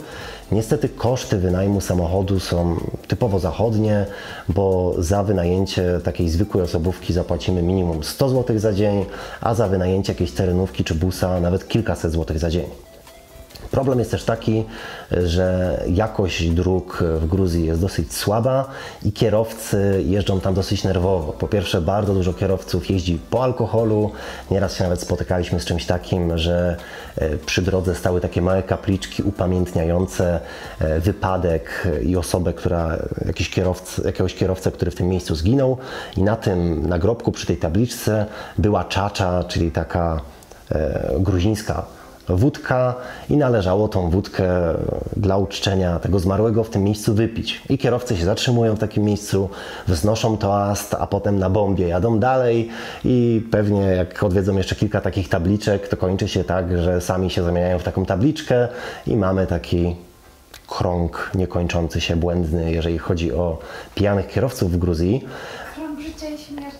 Niestety 0.52 0.88
koszty 0.88 1.38
wynajmu 1.38 1.80
samochodu 1.80 2.40
są 2.40 2.76
typowo 3.08 3.38
zachodnie, 3.38 4.06
bo 4.48 4.94
za 4.98 5.22
wynajęcie 5.22 6.00
takiej 6.04 6.28
zwykłej 6.28 6.64
osobówki 6.64 7.12
zapłacimy 7.12 7.62
minimum 7.62 8.04
100 8.04 8.28
zł 8.28 8.58
za 8.58 8.72
dzień, 8.72 9.04
a 9.40 9.54
za 9.54 9.68
wynajęcie 9.68 10.12
jakiejś 10.12 10.32
terenówki 10.32 10.84
czy 10.84 10.94
busa 10.94 11.40
nawet 11.40 11.68
kilkaset 11.68 12.12
złotych 12.12 12.38
za 12.38 12.50
dzień. 12.50 12.88
Problem 13.78 13.99
jest 13.99 14.11
też 14.11 14.25
taki, 14.25 14.64
że 15.11 15.80
jakość 15.88 16.50
dróg 16.50 17.02
w 17.20 17.26
Gruzji 17.26 17.66
jest 17.66 17.80
dosyć 17.80 18.14
słaba 18.14 18.68
i 19.02 19.12
kierowcy 19.12 20.02
jeżdżą 20.06 20.40
tam 20.40 20.54
dosyć 20.54 20.85
nerwowo. 20.85 21.32
Po 21.32 21.49
pierwsze, 21.49 21.80
bardzo 21.80 22.14
dużo 22.14 22.32
kierowców 22.32 22.90
jeździ 22.90 23.18
po 23.30 23.44
alkoholu. 23.44 24.11
Nieraz 24.50 24.76
się 24.76 24.85
nawet 24.85 25.00
spotykaliśmy 25.00 25.61
z 25.61 25.64
czymś 25.64 25.87
takim, 25.87 26.38
że 26.38 26.76
e, 27.16 27.37
przy 27.37 27.62
drodze 27.62 27.94
stały 27.94 28.20
takie 28.20 28.42
małe 28.42 28.62
kapliczki 28.62 29.23
upamiętniające 29.23 30.40
e, 30.78 31.00
wypadek 31.00 31.88
i 32.02 32.16
osobę, 32.16 32.52
która, 32.52 32.99
jakiś 33.26 33.50
kierowcy, 33.50 34.02
jakiegoś 34.04 34.35
kierowcę, 34.35 34.73
który 34.73 34.90
w 34.90 34.94
tym 34.94 35.08
miejscu 35.08 35.35
zginął. 35.35 35.78
I 36.16 36.23
na 36.23 36.37
tym 36.37 36.88
nagrobku 36.88 37.32
przy 37.32 37.47
tej 37.47 37.56
tabliczce 37.56 38.26
była 38.58 38.85
czacza, 38.85 39.44
czyli 39.44 39.70
taka 39.70 40.20
e, 40.70 41.14
gruzińska 41.20 41.99
wódka 42.28 42.94
i 43.30 43.37
należało 43.37 43.88
tą 43.88 44.11
wódkę 44.11 44.49
dla 45.16 45.37
uczczenia 45.37 45.99
tego 45.99 46.18
zmarłego 46.18 46.64
w 46.64 46.70
tym 46.70 46.85
miejscu 46.85 47.14
wypić. 47.14 47.62
I 47.70 47.78
kierowcy 47.78 48.16
się 48.16 48.25
zatrzymują 48.25 48.76
w 48.76 48.78
takim 48.78 49.04
miejscu, 49.04 49.49
wznoszą 49.88 50.37
toast, 50.38 50.94
a 50.99 51.06
potem 51.06 51.38
na 51.38 51.50
bombie 51.50 51.88
jadą 51.88 52.18
dalej 52.18 52.68
i 53.04 53.47
pewnie 53.50 53.80
jak 53.80 54.23
odwiedzą 54.23 54.56
jeszcze 54.56 54.75
kilka 54.75 55.00
takich 55.00 55.28
tabliczek, 55.28 55.88
to 55.88 55.97
kończy 55.97 56.28
się 56.28 56.44
tak, 56.44 56.78
że 56.78 57.00
sami 57.00 57.30
się 57.30 57.42
zamieniają 57.42 57.78
w 57.78 57.82
taką 57.82 58.06
tabliczkę 58.06 58.68
i 59.06 59.16
mamy 59.16 59.47
taki 59.47 59.97
krąg 60.68 61.30
niekończący 61.35 62.00
się, 62.00 62.16
błędny, 62.16 62.73
jeżeli 62.73 62.99
chodzi 62.99 63.32
o 63.32 63.58
pijanych 63.94 64.28
kierowców 64.28 64.73
w 64.73 64.76
Gruzji. 64.76 65.25
Krąg 65.75 66.00
życia 66.00 66.28
i 66.28 66.38
śmierci. 66.38 66.78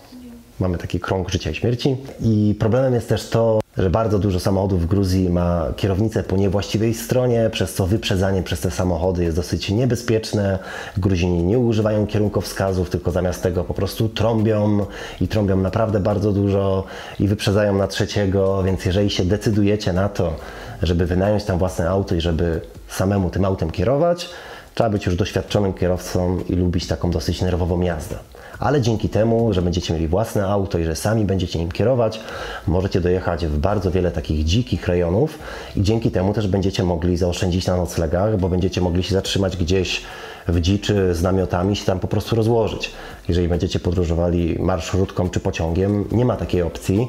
Mamy 0.59 0.77
taki 0.77 0.99
krąg 0.99 1.29
życia 1.29 1.49
i 1.49 1.55
śmierci. 1.55 1.97
I 2.21 2.55
problemem 2.59 2.93
jest 2.93 3.09
też 3.09 3.29
to, 3.29 3.59
że 3.79 3.89
bardzo 3.89 4.19
dużo 4.19 4.39
samochodów 4.39 4.81
w 4.81 4.85
Gruzji 4.85 5.29
ma 5.29 5.65
kierownicę 5.75 6.23
po 6.23 6.37
niewłaściwej 6.37 6.93
stronie, 6.93 7.49
przez 7.51 7.73
co 7.73 7.87
wyprzedzanie 7.87 8.43
przez 8.43 8.59
te 8.59 8.71
samochody 8.71 9.23
jest 9.23 9.35
dosyć 9.35 9.69
niebezpieczne. 9.69 10.59
Gruzini 10.97 11.43
nie 11.43 11.59
używają 11.59 12.07
kierunkowskazów, 12.07 12.89
tylko 12.89 13.11
zamiast 13.11 13.43
tego 13.43 13.63
po 13.63 13.73
prostu 13.73 14.09
trąbią 14.09 14.85
i 15.21 15.27
trąbią 15.27 15.57
naprawdę 15.57 15.99
bardzo 15.99 16.31
dużo 16.31 16.83
i 17.19 17.27
wyprzedzają 17.27 17.77
na 17.77 17.87
trzeciego, 17.87 18.63
więc 18.63 18.85
jeżeli 18.85 19.09
się 19.09 19.25
decydujecie 19.25 19.93
na 19.93 20.09
to, 20.09 20.35
żeby 20.81 21.05
wynająć 21.05 21.43
tam 21.43 21.57
własne 21.57 21.89
auto 21.89 22.15
i 22.15 22.21
żeby 22.21 22.61
samemu 22.87 23.29
tym 23.29 23.45
autem 23.45 23.71
kierować, 23.71 24.29
trzeba 24.75 24.89
być 24.89 25.05
już 25.05 25.15
doświadczonym 25.15 25.73
kierowcą 25.73 26.39
i 26.49 26.53
lubić 26.53 26.87
taką 26.87 27.11
dosyć 27.11 27.41
nerwową 27.41 27.81
jazdę 27.81 28.15
ale 28.59 28.81
dzięki 28.81 29.09
temu, 29.09 29.53
że 29.53 29.61
będziecie 29.61 29.93
mieli 29.93 30.07
własne 30.07 30.47
auto 30.47 30.77
i 30.77 30.83
że 30.83 30.95
sami 30.95 31.25
będziecie 31.25 31.59
nim 31.59 31.71
kierować, 31.71 32.19
możecie 32.67 33.01
dojechać 33.01 33.45
w 33.45 33.57
bardzo 33.57 33.91
wiele 33.91 34.11
takich 34.11 34.45
dzikich 34.45 34.87
rejonów 34.87 35.39
i 35.75 35.81
dzięki 35.81 36.11
temu 36.11 36.33
też 36.33 36.47
będziecie 36.47 36.83
mogli 36.83 37.17
zaoszczędzić 37.17 37.67
na 37.67 37.77
noclegach, 37.77 38.37
bo 38.37 38.49
będziecie 38.49 38.81
mogli 38.81 39.03
się 39.03 39.13
zatrzymać 39.13 39.57
gdzieś 39.57 40.01
w 40.47 40.61
dziczy 40.61 41.15
z 41.15 41.21
namiotami 41.21 41.75
się 41.75 41.85
tam 41.85 41.99
po 41.99 42.07
prostu 42.07 42.35
rozłożyć. 42.35 42.91
Jeżeli 43.27 43.47
będziecie 43.47 43.79
podróżowali 43.79 44.59
marszrutką 44.59 45.29
czy 45.29 45.39
pociągiem, 45.39 46.05
nie 46.11 46.25
ma 46.25 46.35
takiej 46.35 46.61
opcji. 46.61 47.07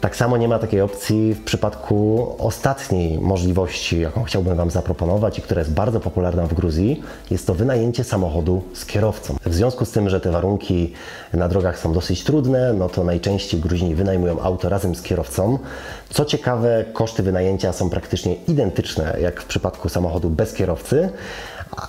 Tak 0.00 0.16
samo 0.16 0.36
nie 0.36 0.48
ma 0.48 0.58
takiej 0.58 0.80
opcji 0.80 1.34
w 1.34 1.44
przypadku 1.44 2.28
ostatniej 2.38 3.18
możliwości, 3.18 4.00
jaką 4.00 4.24
chciałbym 4.24 4.56
Wam 4.56 4.70
zaproponować 4.70 5.38
i 5.38 5.42
która 5.42 5.60
jest 5.60 5.72
bardzo 5.72 6.00
popularna 6.00 6.46
w 6.46 6.54
Gruzji. 6.54 7.02
Jest 7.30 7.46
to 7.46 7.54
wynajęcie 7.54 8.04
samochodu 8.04 8.62
z 8.74 8.86
kierowcą. 8.86 9.36
W 9.46 9.54
związku 9.54 9.84
z 9.84 9.90
tym, 9.90 10.10
że 10.10 10.20
te 10.20 10.30
warunki 10.30 10.92
na 11.32 11.48
drogach 11.48 11.78
są 11.78 11.92
dosyć 11.92 12.24
trudne, 12.24 12.72
no 12.72 12.88
to 12.88 13.04
najczęściej 13.04 13.60
Gruzini 13.60 13.94
wynajmują 13.94 14.40
auto 14.40 14.68
razem 14.68 14.94
z 14.94 15.02
kierowcą. 15.02 15.58
Co 16.10 16.24
ciekawe, 16.24 16.84
koszty 16.92 17.22
wynajęcia 17.22 17.72
są 17.72 17.90
praktycznie 17.90 18.34
identyczne 18.34 19.16
jak 19.20 19.40
w 19.40 19.44
przypadku 19.44 19.88
samochodu 19.88 20.30
bez 20.30 20.52
kierowcy. 20.52 21.08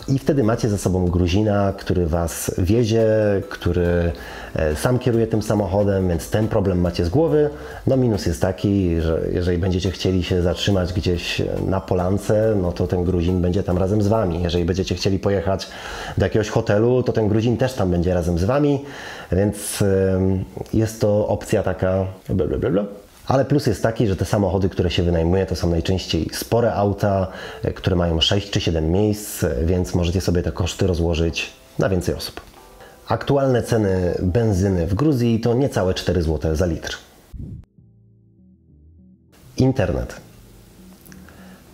I 0.08 0.20
wtedy 0.20 0.44
macie 0.44 0.70
ze 0.70 0.78
sobą 0.78 1.06
Gruzina, 1.06 1.74
który 1.78 2.08
Was 2.08 2.52
wiezie, 2.58 3.08
który 3.50 4.12
e, 4.56 4.76
sam 4.76 5.00
kieruje 5.00 5.28
tym 5.28 5.42
samochodem, 5.42 6.10
więc 6.10 6.30
ten 6.30 6.48
problem 6.48 6.82
macie 6.82 7.06
z 7.06 7.10
głowy. 7.10 7.50
No 7.88 7.98
minus 7.98 8.26
jest 8.26 8.42
taki, 8.42 9.02
że 9.02 9.22
jeżeli 9.32 9.58
będziecie 9.58 9.92
chcieli 9.92 10.24
się 10.24 10.42
zatrzymać 10.42 10.94
gdzieś 10.94 11.42
na 11.68 11.82
polance, 11.82 12.56
no 12.62 12.72
to 12.72 12.88
ten 12.88 13.04
Gruzin 13.04 13.42
będzie 13.42 13.64
tam 13.64 13.78
razem 13.78 14.02
z 14.02 14.08
Wami. 14.08 14.44
Jeżeli 14.44 14.66
będziecie 14.66 14.96
chcieli 14.96 15.20
pojechać 15.20 15.68
do 16.18 16.26
jakiegoś 16.26 16.50
hotelu, 16.50 17.04
to 17.04 17.14
ten 17.14 17.28
Gruzin 17.28 17.58
też 17.58 17.74
tam 17.74 17.92
będzie 17.92 18.14
razem 18.14 18.38
z 18.38 18.44
Wami, 18.44 18.86
więc 19.32 19.84
jest 20.74 21.02
to 21.02 21.28
opcja 21.28 21.64
taka 21.64 22.06
blablabla. 22.30 22.84
Ale 23.28 23.46
plus 23.46 23.68
jest 23.68 23.84
taki, 23.84 24.08
że 24.08 24.16
te 24.16 24.26
samochody, 24.26 24.70
które 24.70 24.92
się 24.92 25.04
wynajmuje, 25.04 25.46
to 25.46 25.56
są 25.56 25.70
najczęściej 25.70 26.30
spore 26.34 26.74
auta, 26.74 27.28
e, 27.64 27.74
które 27.74 27.96
mają 27.96 28.22
6 28.22 28.50
czy 28.50 28.62
7 28.62 28.92
miejsc, 28.92 29.46
więc 29.66 29.96
możecie 29.96 30.22
sobie 30.22 30.44
te 30.44 30.52
koszty 30.52 30.88
rozłożyć 30.88 31.52
na 31.80 31.90
więcej 31.90 32.16
osób. 32.16 32.42
Aktualne 33.08 33.64
ceny 33.64 34.18
benzyny 34.22 34.88
w 34.88 34.94
Gruzji 34.94 35.40
to 35.40 35.54
niecałe 35.54 35.94
4 35.94 36.22
zł 36.22 36.56
za 36.56 36.66
litr. 36.66 36.98
Internet. 39.58 40.31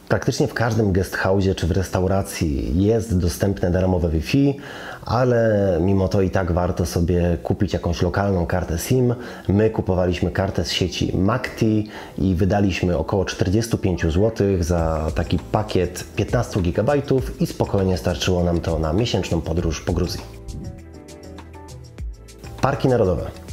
Praktycznie 0.09 0.47
w 0.47 0.53
każdym 0.53 0.93
guest 0.93 1.15
house 1.15 1.45
czy 1.55 1.67
w 1.67 1.71
restauracji 1.71 2.83
jest 2.85 3.17
dostępne 3.17 3.71
darmowe 3.71 4.09
Wi-Fi, 4.09 4.57
ale 5.05 5.77
mimo 5.81 6.07
to 6.07 6.21
i 6.21 6.29
tak 6.29 6.51
warto 6.51 6.85
sobie 6.85 7.37
kupić 7.43 7.73
jakąś 7.73 8.01
lokalną 8.01 8.45
kartę 8.45 8.77
SIM. 8.77 9.15
My 9.47 9.69
kupowaliśmy 9.69 10.31
kartę 10.31 10.65
z 10.65 10.71
sieci 10.71 11.17
MACTI 11.17 11.87
i 12.17 12.35
wydaliśmy 12.35 12.97
około 12.97 13.25
45 13.25 14.01
zł 14.01 14.31
za 14.59 15.11
taki 15.15 15.39
pakiet 15.39 16.03
15 16.15 16.61
GB 16.61 16.93
i 17.39 17.47
spokojnie 17.47 17.97
starczyło 17.97 18.43
nam 18.43 18.61
to 18.61 18.79
na 18.79 18.93
miesięczną 18.93 19.41
podróż 19.41 19.81
po 19.81 19.93
Gruzji. 19.93 20.21
Parki 22.61 22.87
narodowe. 22.87 23.46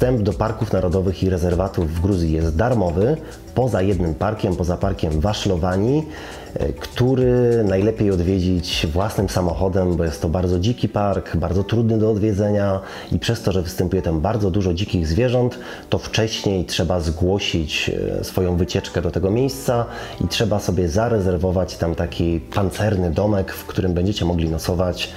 Wstęp 0.00 0.22
do 0.22 0.32
parków 0.32 0.72
narodowych 0.72 1.22
i 1.22 1.30
rezerwatów 1.30 1.94
w 1.94 2.00
Gruzji 2.00 2.32
jest 2.32 2.56
darmowy, 2.56 3.16
poza 3.54 3.82
jednym 3.82 4.14
parkiem, 4.14 4.56
poza 4.56 4.76
parkiem 4.76 5.20
Waszlowani, 5.20 6.06
e, 6.54 6.72
który 6.72 7.64
najlepiej 7.64 8.10
odwiedzić 8.10 8.86
własnym 8.92 9.28
samochodem, 9.28 9.96
bo 9.96 10.04
jest 10.04 10.22
to 10.22 10.28
bardzo 10.28 10.58
dziki 10.58 10.88
park, 10.88 11.36
bardzo 11.36 11.64
trudny 11.64 11.98
do 11.98 12.10
odwiedzenia 12.10 12.80
i 13.12 13.18
przez 13.18 13.42
to, 13.42 13.52
że 13.52 13.62
występuje 13.62 14.02
tam 14.02 14.20
bardzo 14.20 14.50
dużo 14.50 14.74
dzikich 14.74 15.06
zwierząt, 15.06 15.58
to 15.88 15.98
wcześniej 15.98 16.64
trzeba 16.64 17.00
zgłosić 17.00 17.90
e, 18.20 18.24
swoją 18.24 18.56
wycieczkę 18.56 19.02
do 19.02 19.10
tego 19.10 19.30
miejsca 19.30 19.84
i 20.24 20.28
trzeba 20.28 20.60
sobie 20.60 20.88
zarezerwować 20.88 21.76
tam 21.76 21.94
taki 21.94 22.40
pancerny 22.40 23.10
domek, 23.10 23.52
w 23.52 23.66
którym 23.66 23.94
będziecie 23.94 24.24
mogli 24.24 24.50
nocować 24.50 25.10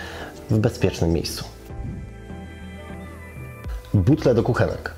w 0.50 0.58
bezpiecznym 0.58 1.14
miejscu. 1.14 1.53
Butle 3.94 4.34
do 4.36 4.44
kuchenek. 4.44 4.92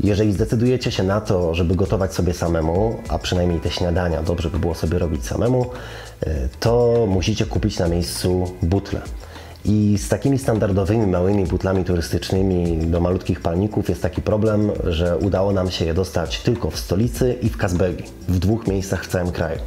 Jeżeli 0.00 0.32
zdecydujecie 0.32 0.92
się 0.92 1.02
na 1.02 1.20
to, 1.20 1.54
żeby 1.54 1.74
gotować 1.74 2.14
sobie 2.14 2.34
samemu, 2.34 3.02
a 3.08 3.18
przynajmniej 3.18 3.60
te 3.60 3.70
śniadania 3.70 4.22
dobrze 4.22 4.50
by 4.50 4.58
było 4.58 4.74
sobie 4.74 4.98
robić 4.98 5.26
samemu, 5.26 5.66
y, 6.26 6.48
to 6.60 7.04
musicie 7.08 7.46
kupić 7.46 7.78
na 7.78 7.88
miejscu 7.88 8.44
butle. 8.62 9.00
I 9.64 9.98
z 9.98 10.08
takimi 10.08 10.38
standardowymi 10.38 11.06
małymi 11.06 11.46
butlami 11.46 11.84
turystycznymi 11.84 12.86
do 12.86 13.00
malutkich 13.00 13.40
palników 13.40 13.88
jest 13.88 14.02
taki 14.02 14.22
problem, 14.22 14.70
że 14.84 15.18
udało 15.18 15.52
nam 15.52 15.70
się 15.70 15.84
je 15.84 15.94
dostać 15.94 16.40
tylko 16.40 16.70
w 16.70 16.78
stolicy 16.78 17.36
i 17.42 17.48
w 17.48 17.56
Kazbegi, 17.56 18.04
w 18.28 18.38
dwóch 18.38 18.66
miejscach 18.66 19.04
w 19.04 19.08
całym 19.08 19.32
kraju. 19.32 19.58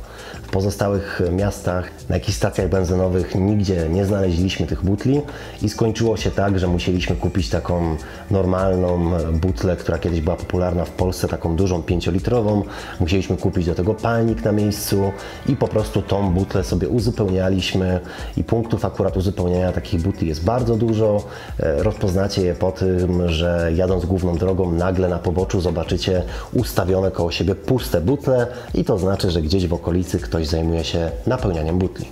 W 0.48 0.50
pozostałych 0.50 1.22
miastach, 1.32 1.92
na 2.10 2.16
jakichś 2.16 2.38
stacjach 2.38 2.70
benzynowych 2.70 3.36
nigdzie 3.36 3.90
nie 3.90 4.06
znaleźliśmy 4.06 4.68
tych 4.68 4.84
butli 4.84 5.22
i 5.62 5.70
skończyło 5.70 6.18
się 6.18 6.32
tak, 6.32 6.60
że 6.60 6.68
musieliśmy 6.68 7.16
kupić 7.16 7.50
taką 7.50 7.98
normalną 8.32 9.12
butlę, 9.32 9.76
która 9.76 9.98
kiedyś 9.98 10.22
była 10.22 10.36
popularna 10.36 10.86
w 10.86 10.92
Polsce, 10.92 11.28
taką 11.28 11.56
dużą 11.56 11.84
pięciolitrową. 11.84 12.64
Musieliśmy 13.00 13.38
kupić 13.38 13.66
do 13.66 13.76
tego 13.76 13.94
palnik 13.94 14.44
na 14.44 14.52
miejscu 14.52 15.12
i 15.48 15.56
po 15.56 15.68
prostu 15.68 16.02
tą 16.02 16.34
butlę 16.34 16.64
sobie 16.64 16.90
uzupełnialiśmy 16.90 18.00
i 18.38 18.44
punktów 18.44 18.86
akurat 18.86 19.18
uzupełniania 19.18 19.72
takich 19.72 20.02
butli 20.02 20.28
jest 20.28 20.44
bardzo 20.44 20.76
dużo. 20.76 21.24
E, 21.60 21.84
rozpoznacie 21.84 22.42
je 22.42 22.56
po 22.56 22.72
tym, 22.72 23.30
że 23.30 23.72
jadąc 23.76 24.06
główną 24.06 24.38
drogą 24.38 24.72
nagle 24.72 25.10
na 25.10 25.20
poboczu 25.20 25.62
zobaczycie 25.62 26.24
ustawione 26.54 27.12
koło 27.12 27.32
siebie 27.32 27.56
puste 27.56 28.02
butle 28.02 28.48
i 28.74 28.84
to 28.84 28.98
znaczy, 28.98 29.32
że 29.32 29.42
gdzieś 29.42 29.68
w 29.68 29.74
okolicy 29.74 30.20
ktoś 30.20 30.37
ktoś 30.38 30.48
zajmuje 30.48 30.84
się 30.84 31.12
napełnianiem 31.28 31.78
butli. 31.78 32.06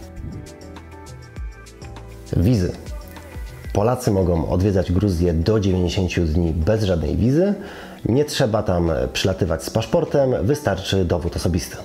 Wizy. 2.38 2.72
Polacy 3.74 4.12
mogą 4.12 4.50
odwiedzać 4.50 4.92
Gruzję 4.92 5.34
do 5.34 5.60
90 5.60 6.20
dni 6.20 6.54
bez 6.54 6.84
żadnej 6.84 7.16
wizy. 7.16 7.54
Nie 8.06 8.26
trzeba 8.26 8.64
tam 8.64 8.92
przylatywać 9.14 9.64
z 9.64 9.70
paszportem, 9.70 10.36
wystarczy 10.44 11.06
dowód 11.06 11.36
osobisty. 11.36 11.78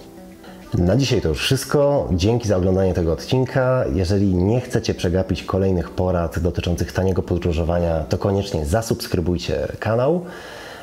Na 0.79 0.97
dzisiaj 0.97 1.21
to 1.21 1.29
już 1.29 1.39
wszystko. 1.43 2.09
Dzięki 2.13 2.49
za 2.49 2.57
oglądanie 2.57 2.95
tego 2.95 3.13
odcinka. 3.13 3.85
Jeżeli 3.95 4.35
nie 4.35 4.61
chcecie 4.61 4.95
przegapić 4.95 5.43
kolejnych 5.43 5.91
porad 5.91 6.39
dotyczących 6.39 6.93
taniego 6.93 7.23
podróżowania, 7.23 8.05
to 8.09 8.19
koniecznie 8.19 8.67
zasubskrybujcie 8.67 9.69
kanał. 9.79 10.25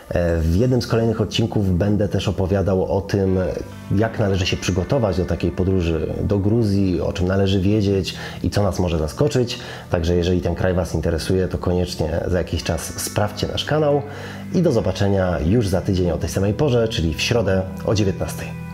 E, 0.09 0.37
w 0.37 0.55
jednym 0.55 0.81
z 0.81 0.87
kolejnych 0.87 1.21
odcinków 1.21 1.77
będę 1.77 2.09
też 2.09 2.27
opowiadał 2.27 2.97
o 2.97 3.01
tym, 3.01 3.39
jak 3.95 4.19
należy 4.19 4.45
się 4.45 4.57
przygotować 4.57 5.17
do 5.17 5.25
takiej 5.25 5.51
podróży 5.51 6.07
do 6.23 6.39
Gruzji, 6.39 7.01
o 7.01 7.13
czym 7.13 7.27
należy 7.27 7.59
wiedzieć 7.59 8.15
i 8.43 8.49
co 8.49 8.63
nas 8.63 8.79
może 8.79 8.97
zaskoczyć. 8.97 9.59
Także 9.89 10.15
jeżeli 10.15 10.41
ten 10.41 10.55
kraj 10.55 10.73
Was 10.73 10.95
interesuje, 10.95 11.47
to 11.47 11.57
koniecznie 11.57 12.19
za 12.27 12.37
jakiś 12.37 12.63
czas 12.63 13.01
sprawdźcie 13.01 13.47
nasz 13.47 13.65
kanał 13.65 14.01
i 14.53 14.61
do 14.61 14.71
zobaczenia 14.71 15.39
już 15.45 15.67
za 15.67 15.81
tydzień 15.81 16.11
o 16.11 16.17
tej 16.17 16.29
samej 16.29 16.53
porze, 16.53 16.87
czyli 16.87 17.13
w 17.13 17.21
środę 17.21 17.61
o 17.85 17.95
19. 17.95 18.66